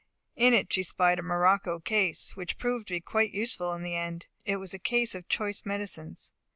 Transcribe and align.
In 0.35 0.55
it 0.55 0.73
she 0.73 0.81
spied 0.81 1.19
a 1.19 1.21
morocco 1.21 1.79
case, 1.79 2.35
which 2.35 2.57
proved 2.57 2.91
quite 3.05 3.31
useful 3.35 3.71
in 3.73 3.83
the 3.83 3.95
end; 3.95 4.25
it 4.45 4.55
was 4.55 4.73
a 4.73 4.79
case 4.79 5.13
of 5.13 5.29
choice 5.29 5.61
medicines. 5.63 6.31